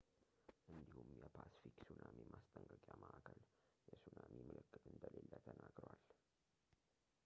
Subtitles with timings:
[0.73, 3.39] እንዲሁም የፓስፊክ ሱናሚ ማስጠንቀቂያ ማዕከል
[3.91, 6.01] የሱናሚ ምልክት እንደሌለ ተናግሯል